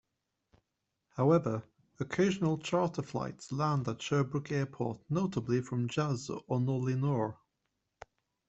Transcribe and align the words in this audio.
However, 1.15 1.61
occasional 1.99 2.57
charter 2.57 3.03
flights 3.03 3.51
land 3.51 3.87
at 3.87 4.01
Sherbrooke 4.01 4.51
airport, 4.51 4.99
notably 5.11 5.61
from 5.61 5.87
Jazz 5.87 6.27
or 6.27 6.59
Nolinor. 6.59 7.37